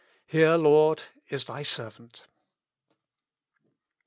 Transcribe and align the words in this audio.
Here, 0.25 0.55
Lord, 0.55 1.03
is 1.29 1.45
Thy 1.45 1.61
servant." 1.61 2.25